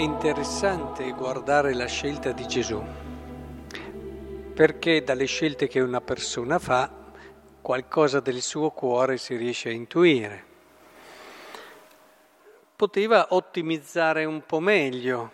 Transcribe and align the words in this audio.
interessante 0.00 1.12
guardare 1.12 1.72
la 1.72 1.86
scelta 1.86 2.32
di 2.32 2.48
Gesù, 2.48 2.82
perché 4.52 5.04
dalle 5.04 5.26
scelte 5.26 5.68
che 5.68 5.80
una 5.80 6.00
persona 6.00 6.58
fa 6.58 6.90
qualcosa 7.60 8.18
del 8.18 8.42
suo 8.42 8.70
cuore 8.70 9.18
si 9.18 9.36
riesce 9.36 9.68
a 9.68 9.72
intuire. 9.72 10.44
Poteva 12.74 13.28
ottimizzare 13.30 14.24
un 14.24 14.44
po' 14.44 14.58
meglio, 14.58 15.30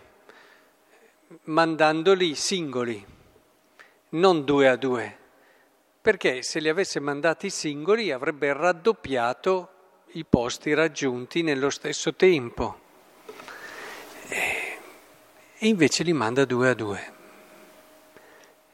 mandandoli 1.45 2.35
singoli, 2.35 3.05
non 4.11 4.45
due 4.45 4.69
a 4.69 4.77
due, 4.77 5.17
perché 6.03 6.43
se 6.43 6.61
li 6.61 6.69
avesse 6.69 7.01
mandati 7.01 7.49
singoli 7.49 8.13
avrebbe 8.13 8.53
raddoppiato 8.53 9.71
i 10.13 10.25
posti 10.27 10.75
raggiunti 10.75 11.43
nello 11.43 11.71
stesso 11.71 12.15
tempo 12.15 12.89
e 15.63 15.69
invece 15.69 16.03
li 16.05 16.15
manda 16.15 16.47
due 16.47 16.71
a 16.71 16.75
due. 16.75 17.13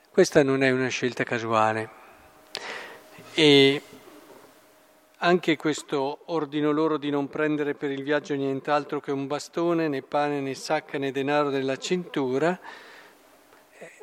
Questa 0.09 0.45
non 0.45 0.63
è 0.63 0.71
una 0.71 0.87
scelta 0.87 1.25
casuale 1.25 1.91
e 3.35 3.83
anche 5.19 5.57
questo 5.57 6.21
ordino 6.27 6.71
loro 6.71 6.97
di 6.97 7.11
non 7.11 7.29
prendere 7.29 7.75
per 7.75 7.91
il 7.91 8.05
viaggio 8.05 8.35
nient'altro 8.35 9.01
che 9.01 9.11
un 9.11 9.27
bastone, 9.27 9.89
né 9.89 10.03
pane, 10.03 10.41
né 10.41 10.55
sacca, 10.55 10.97
né 10.97 11.11
denaro 11.11 11.51
della 11.51 11.77
cintura, 11.77 12.59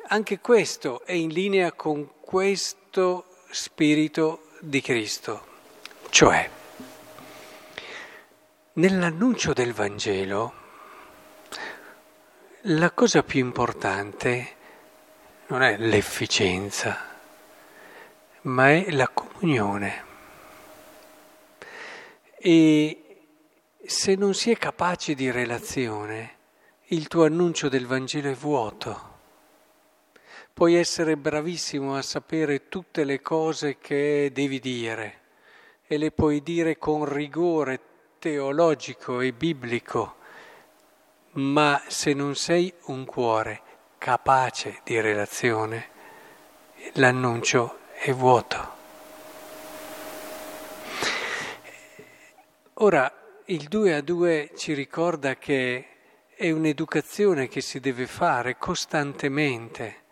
anche 0.08 0.40
questo 0.40 1.06
è 1.06 1.12
in 1.12 1.30
linea 1.30 1.72
con 1.72 2.10
questo 2.20 3.24
spirito 3.48 4.50
di 4.60 4.82
Cristo, 4.82 5.46
cioè 6.10 6.50
nell'annuncio 8.74 9.54
del 9.54 9.72
Vangelo 9.72 10.63
la 12.68 12.92
cosa 12.92 13.22
più 13.22 13.40
importante 13.40 14.54
non 15.48 15.60
è 15.60 15.76
l'efficienza, 15.76 16.98
ma 18.42 18.70
è 18.70 18.90
la 18.90 19.08
comunione. 19.08 20.04
E 22.38 23.26
se 23.84 24.14
non 24.14 24.32
si 24.32 24.50
è 24.50 24.56
capaci 24.56 25.14
di 25.14 25.30
relazione, 25.30 26.36
il 26.88 27.06
tuo 27.06 27.26
annuncio 27.26 27.68
del 27.68 27.86
Vangelo 27.86 28.30
è 28.30 28.34
vuoto. 28.34 29.12
Puoi 30.54 30.74
essere 30.76 31.18
bravissimo 31.18 31.94
a 31.96 32.00
sapere 32.00 32.70
tutte 32.70 33.04
le 33.04 33.20
cose 33.20 33.76
che 33.76 34.30
devi 34.32 34.58
dire 34.58 35.20
e 35.86 35.98
le 35.98 36.12
puoi 36.12 36.42
dire 36.42 36.78
con 36.78 37.04
rigore 37.04 37.80
teologico 38.18 39.20
e 39.20 39.34
biblico 39.34 40.22
ma 41.34 41.82
se 41.88 42.12
non 42.12 42.34
sei 42.34 42.72
un 42.86 43.04
cuore 43.04 43.60
capace 43.98 44.80
di 44.84 45.00
relazione, 45.00 45.88
l'annuncio 46.94 47.78
è 47.92 48.12
vuoto. 48.12 48.72
Ora, 52.74 53.12
il 53.46 53.68
due 53.68 53.94
a 53.94 54.00
due 54.00 54.50
ci 54.56 54.74
ricorda 54.74 55.36
che 55.36 55.86
è 56.34 56.50
un'educazione 56.50 57.48
che 57.48 57.60
si 57.60 57.80
deve 57.80 58.06
fare 58.06 58.56
costantemente 58.58 60.02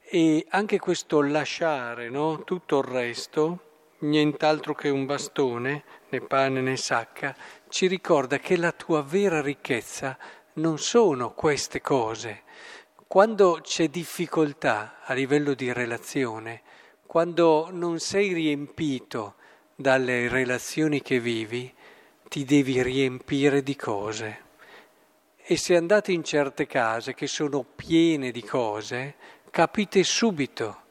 e 0.00 0.46
anche 0.50 0.78
questo 0.78 1.20
lasciare 1.22 2.08
no? 2.08 2.44
tutto 2.44 2.78
il 2.78 2.84
resto, 2.84 3.58
nient'altro 4.00 4.74
che 4.74 4.88
un 4.88 5.04
bastone, 5.06 5.84
né 6.08 6.20
pane 6.20 6.60
né 6.60 6.76
sacca, 6.76 7.34
ci 7.68 7.86
ricorda 7.86 8.38
che 8.38 8.56
la 8.56 8.72
tua 8.72 9.02
vera 9.02 9.40
ricchezza 9.40 10.16
non 10.56 10.78
sono 10.78 11.32
queste 11.32 11.80
cose. 11.80 12.42
Quando 13.06 13.60
c'è 13.62 13.88
difficoltà 13.88 14.98
a 15.02 15.14
livello 15.14 15.54
di 15.54 15.72
relazione, 15.72 16.62
quando 17.06 17.68
non 17.70 17.98
sei 17.98 18.32
riempito 18.32 19.34
dalle 19.74 20.28
relazioni 20.28 21.02
che 21.02 21.20
vivi, 21.20 21.72
ti 22.28 22.44
devi 22.44 22.82
riempire 22.82 23.62
di 23.62 23.76
cose. 23.76 24.44
E 25.36 25.56
se 25.56 25.76
andate 25.76 26.12
in 26.12 26.24
certe 26.24 26.66
case 26.66 27.14
che 27.14 27.26
sono 27.26 27.62
piene 27.62 28.32
di 28.32 28.42
cose, 28.42 29.14
capite 29.50 30.02
subito 30.02 30.82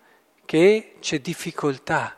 che 0.45 0.95
c'è 0.99 1.19
difficoltà 1.19 2.17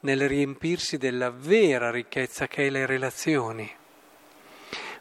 nel 0.00 0.28
riempirsi 0.28 0.98
della 0.98 1.30
vera 1.30 1.90
ricchezza 1.90 2.46
che 2.46 2.66
è 2.66 2.70
le 2.70 2.86
relazioni. 2.86 3.70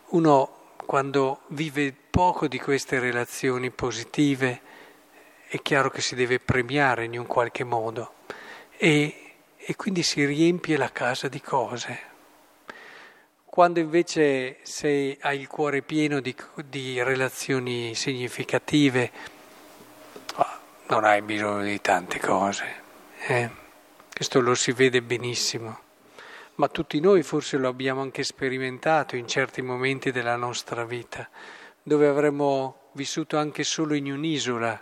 Uno 0.07 0.60
quando 0.91 1.44
vive 1.47 1.94
poco 1.94 2.50
di 2.50 2.59
queste 2.59 3.00
relazioni 3.00 3.72
positive, 3.72 4.59
è 5.47 5.62
chiaro 5.62 5.90
che 5.90 6.02
si 6.02 6.16
deve 6.16 6.40
premiare 6.40 7.06
in 7.06 7.18
un 7.18 7.25
qualche 7.28 7.63
modo 7.63 8.16
e, 8.75 9.35
e 9.56 9.75
quindi 9.78 10.03
si 10.03 10.25
riempie 10.25 10.75
la 10.75 10.91
casa 10.91 11.30
di 11.30 11.40
cose. 11.40 12.00
Quando 13.46 13.80
invece 13.80 14.57
sei, 14.63 15.18
hai 15.22 15.40
il 15.40 15.47
cuore 15.47 15.81
pieno 15.81 16.19
di, 16.19 16.35
di 16.66 17.01
relazioni 17.01 17.96
significative, 17.96 19.12
oh, 20.35 20.59
non 20.88 21.06
hai 21.06 21.22
bisogno 21.22 21.63
di 21.63 21.80
tante 21.80 22.19
cose. 22.19 22.66
Eh? 23.28 23.50
Questo 24.13 24.41
lo 24.41 24.56
si 24.56 24.74
vede 24.74 25.01
benissimo 25.01 25.91
ma 26.61 26.67
tutti 26.67 26.99
noi 26.99 27.23
forse 27.23 27.57
lo 27.57 27.67
abbiamo 27.67 28.01
anche 28.01 28.23
sperimentato 28.23 29.16
in 29.16 29.27
certi 29.27 29.63
momenti 29.63 30.11
della 30.11 30.35
nostra 30.35 30.85
vita, 30.85 31.27
dove 31.81 32.07
avremmo 32.07 32.91
vissuto 32.91 33.35
anche 33.35 33.63
solo 33.63 33.95
in 33.95 34.11
un'isola, 34.11 34.79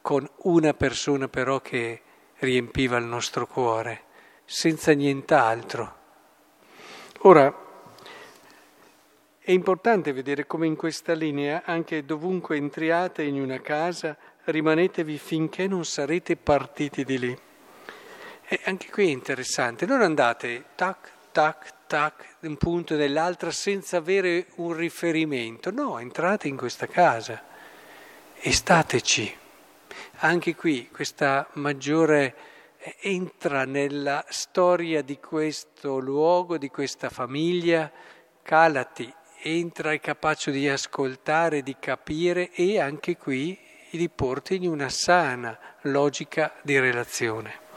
con 0.00 0.26
una 0.44 0.72
persona 0.72 1.28
però 1.28 1.60
che 1.60 2.00
riempiva 2.38 2.96
il 2.96 3.04
nostro 3.04 3.46
cuore, 3.46 4.04
senza 4.46 4.92
nient'altro. 4.92 5.94
Ora, 7.24 7.54
è 9.40 9.50
importante 9.50 10.14
vedere 10.14 10.46
come 10.46 10.66
in 10.66 10.74
questa 10.74 11.12
linea, 11.12 11.64
anche 11.66 12.06
dovunque 12.06 12.56
entriate 12.56 13.24
in 13.24 13.38
una 13.38 13.60
casa, 13.60 14.16
rimanetevi 14.44 15.18
finché 15.18 15.66
non 15.66 15.84
sarete 15.84 16.36
partiti 16.36 17.04
di 17.04 17.18
lì. 17.18 17.38
E 18.52 18.58
anche 18.64 18.90
qui 18.90 19.06
è 19.06 19.12
interessante, 19.12 19.86
non 19.86 20.02
andate 20.02 20.64
tac, 20.74 21.12
tac, 21.30 21.72
tac, 21.86 22.34
un 22.40 22.56
punto 22.56 22.96
nell'altra 22.96 23.52
senza 23.52 23.98
avere 23.98 24.46
un 24.56 24.72
riferimento, 24.72 25.70
no, 25.70 26.00
entrate 26.00 26.48
in 26.48 26.56
questa 26.56 26.88
casa 26.88 27.40
e 28.34 28.52
stateci. 28.52 29.36
Anche 30.22 30.56
qui 30.56 30.88
questa 30.90 31.46
maggiore 31.52 32.34
eh, 32.78 32.96
entra 33.02 33.64
nella 33.64 34.24
storia 34.30 35.02
di 35.02 35.20
questo 35.20 35.98
luogo, 35.98 36.58
di 36.58 36.70
questa 36.70 37.08
famiglia, 37.08 37.88
calati, 38.42 39.14
entra 39.42 39.92
e 39.92 40.00
capace 40.00 40.50
di 40.50 40.68
ascoltare, 40.68 41.62
di 41.62 41.76
capire 41.78 42.50
e 42.50 42.80
anche 42.80 43.16
qui 43.16 43.56
li 43.90 44.08
porti 44.08 44.56
in 44.56 44.66
una 44.66 44.88
sana 44.88 45.56
logica 45.82 46.52
di 46.62 46.76
relazione. 46.80 47.69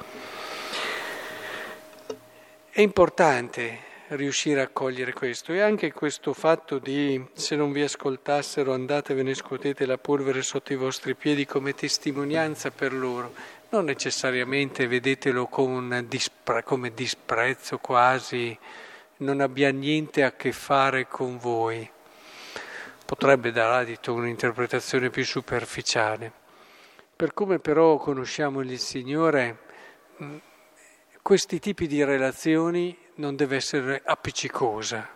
È 2.76 2.82
importante 2.82 3.78
riuscire 4.08 4.60
a 4.60 4.68
cogliere 4.68 5.14
questo 5.14 5.54
e 5.54 5.62
anche 5.62 5.94
questo 5.94 6.34
fatto 6.34 6.80
di 6.80 7.24
se 7.34 7.56
non 7.56 7.72
vi 7.72 7.84
ascoltassero 7.84 8.74
andatevene 8.74 9.36
scuotete 9.36 9.86
la 9.86 10.00
polvere 10.00 10.42
sotto 10.42 10.74
i 10.74 10.76
vostri 10.76 11.14
piedi 11.14 11.46
come 11.46 11.76
testimonianza 11.76 12.72
per 12.72 12.92
loro, 12.92 13.32
non 13.70 13.86
necessariamente 13.86 14.88
vedetelo 14.88 15.48
dispre- 16.08 16.64
come 16.64 16.92
disprezzo 16.96 17.78
quasi, 17.78 18.58
non 19.18 19.40
abbia 19.40 19.70
niente 19.70 20.24
a 20.24 20.32
che 20.32 20.52
fare 20.52 21.08
con 21.08 21.38
voi. 21.38 21.88
Potrebbe 23.06 23.52
dar 23.52 23.72
adito 23.72 24.16
un'interpretazione 24.16 25.12
più 25.12 25.24
superficiale. 25.24 26.32
Per 27.16 27.36
come 27.36 27.60
però 27.60 27.98
conosciamo 27.98 28.62
il 28.62 28.80
Signore, 28.80 29.58
questi 31.24 31.60
tipi 31.60 31.88
di 31.88 32.04
relazioni 32.04 32.96
non 33.16 33.38
deve 33.38 33.56
essere 33.56 34.02
appiccicosa. 34.04 35.08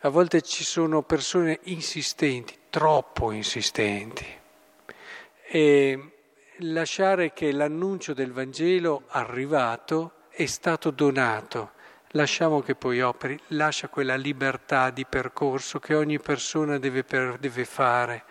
A 0.00 0.08
volte 0.08 0.42
ci 0.42 0.64
sono 0.64 1.02
persone 1.02 1.60
insistenti, 1.64 2.56
troppo 2.68 3.30
insistenti. 3.30 4.26
E 5.46 6.12
lasciare 6.56 7.32
che 7.32 7.52
l'annuncio 7.52 8.14
del 8.14 8.32
Vangelo 8.32 9.04
arrivato 9.10 10.24
è 10.28 10.44
stato 10.46 10.90
donato, 10.90 11.70
lasciamo 12.08 12.60
che 12.60 12.74
poi 12.74 13.00
operi, 13.00 13.38
lascia 13.48 13.86
quella 13.86 14.16
libertà 14.16 14.90
di 14.90 15.06
percorso 15.06 15.78
che 15.78 15.94
ogni 15.94 16.18
persona 16.18 16.80
deve, 16.80 17.04
per, 17.04 17.38
deve 17.38 17.64
fare. 17.64 18.24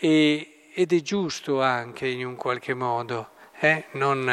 E, 0.00 0.70
ed 0.74 0.92
è 0.92 1.00
giusto 1.00 1.62
anche 1.62 2.08
in 2.08 2.26
un 2.26 2.34
qualche 2.34 2.74
modo, 2.74 3.30
eh? 3.60 3.84
non 3.92 4.28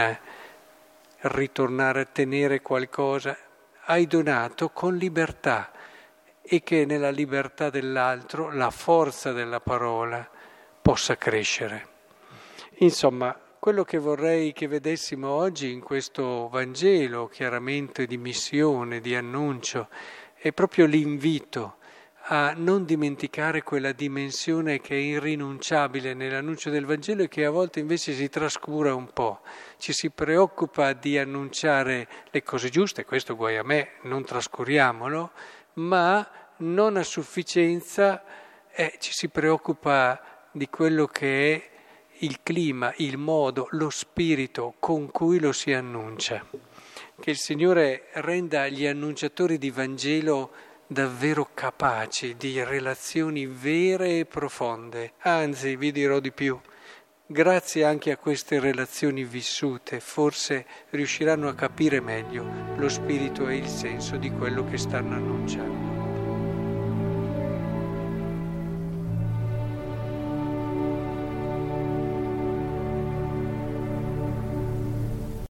ritornare 1.21 2.01
a 2.01 2.05
tenere 2.05 2.61
qualcosa, 2.61 3.37
hai 3.85 4.07
donato 4.07 4.69
con 4.69 4.95
libertà 4.95 5.71
e 6.41 6.63
che 6.63 6.85
nella 6.85 7.11
libertà 7.11 7.69
dell'altro 7.69 8.51
la 8.51 8.71
forza 8.71 9.31
della 9.31 9.59
parola 9.59 10.27
possa 10.81 11.15
crescere. 11.17 11.87
Insomma, 12.79 13.37
quello 13.59 13.83
che 13.83 13.99
vorrei 13.99 14.53
che 14.53 14.67
vedessimo 14.67 15.29
oggi 15.29 15.71
in 15.71 15.81
questo 15.81 16.49
Vangelo, 16.49 17.27
chiaramente 17.27 18.07
di 18.07 18.17
missione, 18.17 18.99
di 18.99 19.15
annuncio, 19.15 19.87
è 20.33 20.51
proprio 20.51 20.87
l'invito 20.87 21.77
a 22.25 22.53
non 22.55 22.85
dimenticare 22.85 23.63
quella 23.63 23.91
dimensione 23.91 24.79
che 24.79 24.95
è 24.95 24.99
irrinunciabile 24.99 26.13
nell'annuncio 26.13 26.69
del 26.69 26.85
Vangelo 26.85 27.23
e 27.23 27.27
che 27.27 27.45
a 27.45 27.49
volte 27.49 27.79
invece 27.79 28.13
si 28.13 28.29
trascura 28.29 28.93
un 28.93 29.11
po'. 29.11 29.41
Ci 29.77 29.91
si 29.91 30.11
preoccupa 30.11 30.93
di 30.93 31.17
annunciare 31.17 32.07
le 32.29 32.43
cose 32.43 32.69
giuste, 32.69 33.05
questo 33.05 33.35
guai 33.35 33.57
a 33.57 33.63
me, 33.63 33.93
non 34.03 34.23
trascuriamolo, 34.23 35.31
ma 35.73 36.29
non 36.57 36.97
a 36.97 37.03
sufficienza 37.03 38.23
eh, 38.71 38.95
ci 38.99 39.11
si 39.13 39.27
preoccupa 39.29 40.47
di 40.51 40.69
quello 40.69 41.07
che 41.07 41.53
è 41.53 41.69
il 42.19 42.39
clima, 42.43 42.93
il 42.97 43.17
modo, 43.17 43.67
lo 43.71 43.89
spirito 43.89 44.75
con 44.79 45.09
cui 45.09 45.39
lo 45.39 45.51
si 45.51 45.73
annuncia. 45.73 46.45
Che 47.19 47.29
il 47.29 47.37
Signore 47.37 48.09
renda 48.13 48.67
gli 48.67 48.85
annunciatori 48.85 49.57
di 49.57 49.71
Vangelo 49.71 50.51
davvero 50.91 51.47
capaci 51.53 52.35
di 52.35 52.61
relazioni 52.61 53.45
vere 53.45 54.19
e 54.19 54.25
profonde. 54.25 55.13
Anzi, 55.19 55.77
vi 55.77 55.89
dirò 55.89 56.19
di 56.19 56.33
più, 56.33 56.59
grazie 57.25 57.85
anche 57.85 58.11
a 58.11 58.17
queste 58.17 58.59
relazioni 58.59 59.23
vissute, 59.23 60.01
forse 60.01 60.65
riusciranno 60.89 61.47
a 61.47 61.55
capire 61.55 62.01
meglio 62.01 62.45
lo 62.75 62.89
spirito 62.89 63.47
e 63.47 63.55
il 63.55 63.67
senso 63.67 64.17
di 64.17 64.31
quello 64.31 64.65
che 64.65 64.77
stanno 64.77 65.15
annunciando. 65.15 66.10